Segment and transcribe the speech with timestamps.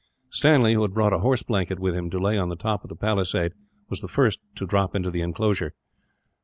[0.31, 2.89] Stanley, who had brought a horse blanket with him to lay on the top of
[2.89, 3.53] the palisade,
[3.87, 5.75] was the first to drop into the inclosure.